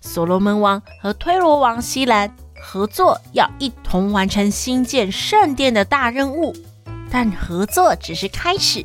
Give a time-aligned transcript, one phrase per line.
[0.00, 6.54] 所罗门王和推罗王希兰合作，要一同完成兴建圣殿的大任务。
[7.10, 8.84] 但合作只是开始，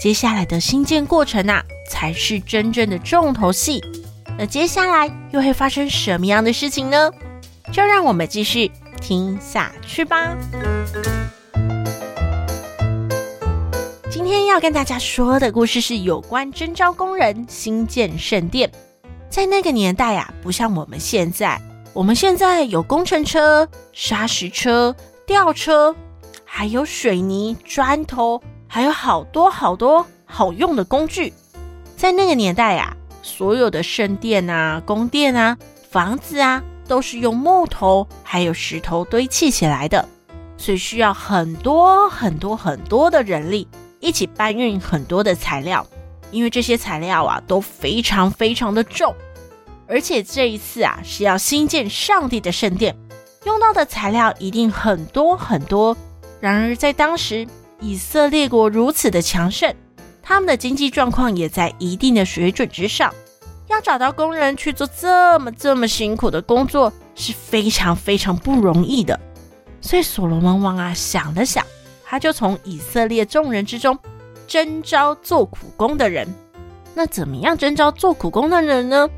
[0.00, 3.82] 接下来的兴建过程啊，才是真正的重头戏。
[4.38, 7.10] 那接下来又会发生什么样的事情呢？
[7.72, 8.70] 就让我们继续
[9.00, 10.36] 听下去吧。
[14.10, 18.70] 今天要跟大家说的故事是有关征召工人兴建圣殿。
[19.30, 21.60] 在那个年代啊，不像我们现在，
[21.92, 24.94] 我们现在有工程车、砂石车、
[25.26, 25.94] 吊车，
[26.44, 31.32] 还有水泥、砖头，还有好多好多好用的工具。
[31.96, 35.56] 在那个年代啊，所有的圣殿啊、宫殿啊、
[35.90, 40.08] 房子啊，都是用木头还有石头堆砌起来的，
[40.56, 43.68] 所以需要很多很多很多的人力
[44.00, 45.86] 一起搬运很多的材料。
[46.30, 49.14] 因为这些材料啊都非常非常的重，
[49.86, 52.96] 而且这一次啊是要新建上帝的圣殿，
[53.44, 55.96] 用到的材料一定很多很多。
[56.40, 57.46] 然而在当时
[57.80, 59.74] 以色列国如此的强盛，
[60.22, 63.12] 他们的经济状况也在一定的水准之上，
[63.68, 69.18] 要找到工人去做这么这么辛苦的工作是非常非常不容易的。
[69.80, 71.64] 所以所罗门王啊想了想，
[72.04, 73.98] 他就从以色列众人之中。
[74.48, 76.26] 征召做苦工的人，
[76.94, 79.08] 那怎么样征召做苦工的人呢？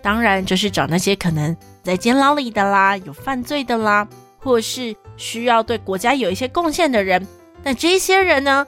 [0.00, 4.06] 当然就是找那些可能在监牢里的啦，有犯罪的啦，
[4.38, 7.26] 或是需要对国家有一些贡献的人。
[7.64, 8.64] 那这些人呢，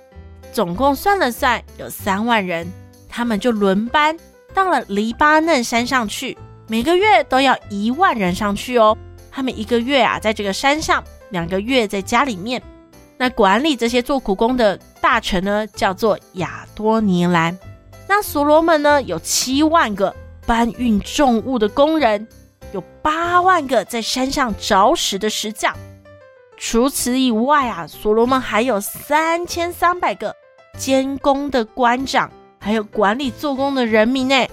[0.52, 2.66] 总共算了算有三万人，
[3.08, 4.16] 他们就轮班
[4.52, 6.36] 到了黎巴嫩山上去，
[6.66, 8.98] 每个月都要一万人上去哦。
[9.30, 12.60] 他们一个月啊，在这个山上，两个月在家里面。
[13.18, 17.58] 那管理这些做苦工的大臣呢，叫做亚多尼兰。
[18.06, 20.14] 那所罗门呢，有七万个
[20.46, 22.26] 搬运重物的工人，
[22.72, 25.74] 有八万个在山上凿石的石匠。
[26.56, 30.34] 除此以外啊，所罗门还有三千三百个
[30.76, 34.46] 监工的官长，还有管理做工的人民呢。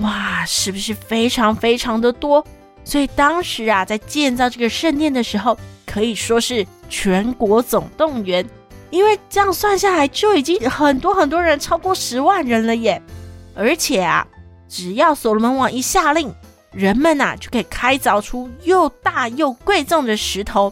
[0.00, 2.44] 哇，是不是非常非常的多？
[2.84, 5.56] 所以当时啊，在建造这个圣殿的时候，
[5.92, 6.66] 可以说是。
[6.94, 8.46] 全国总动员，
[8.90, 13.00] 因为这样算下来就已经很多很多人，超过十万人了耶！
[13.54, 14.26] 而且啊，
[14.68, 16.30] 只要所罗门王一下令，
[16.70, 20.70] 人们呐、就可以开凿出又大又贵重的石头，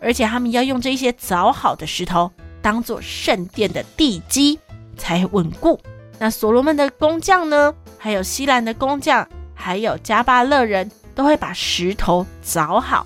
[0.00, 2.30] 而且他们要用这些凿好的石头
[2.62, 4.56] 当做圣殿的地基
[4.96, 5.80] 才稳固。
[6.20, 13.04] 那所罗门的工匠呢，还有希兰的工匠，还有加巴勒人都会把石头凿好。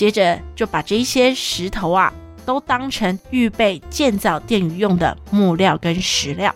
[0.00, 2.10] 接着就把这些石头啊，
[2.46, 6.54] 都当成预备建造殿宇用的木料跟石料。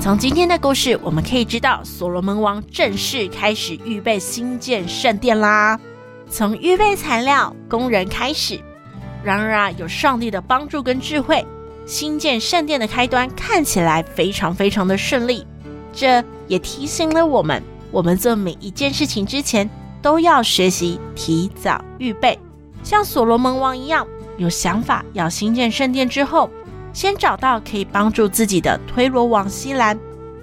[0.00, 5.78] 从今天的故事，我们可以知道，所罗门王正式开始预备兴建圣殿啦。
[6.28, 8.58] 从预备材料、工人开始。
[9.22, 11.46] 然而啊，有上帝的帮助跟智慧，
[11.86, 15.46] 兴建圣殿的开端看起来非常非常的顺利。
[15.92, 19.68] 这也提醒了我们，我们做每一件事情之前
[20.02, 22.38] 都要学习提早预备。
[22.82, 26.50] 像所罗门王一样，有想法要兴建圣殿之后，
[26.92, 29.98] 先找到可以帮助自己的推罗王希兰，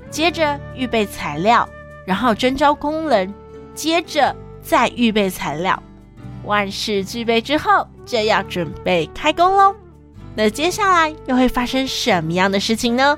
[0.10, 1.68] 接着预备材料，
[2.06, 3.34] 然后征召工人，
[3.74, 5.82] 接着再预备材料。
[6.44, 9.74] 万事俱备之后，就要准备开工喽。
[10.36, 13.18] 那接下来又会发生什么样的事情呢？